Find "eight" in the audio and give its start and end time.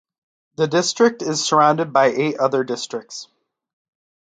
2.07-2.39